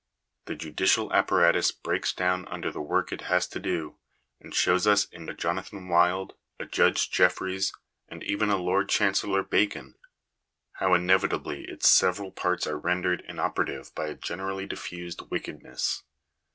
[0.45, 3.99] The judicial apparatus breaks down under the work it has to do,
[4.39, 7.71] and shows us in a Jonathan Wild, a Judge Jeffries,
[8.09, 9.93] and even a Lord Chancellor Bacon,
[10.71, 16.01] how inevitably its several parts are rendered inoperative by a generally diffused wickedness.